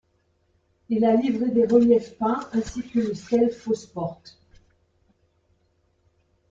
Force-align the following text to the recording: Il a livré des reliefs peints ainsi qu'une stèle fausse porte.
Il 0.89 1.05
a 1.05 1.13
livré 1.15 1.51
des 1.51 1.67
reliefs 1.67 2.17
peints 2.17 2.49
ainsi 2.53 2.81
qu'une 2.81 3.13
stèle 3.13 3.51
fausse 3.51 3.85
porte. 3.85 4.35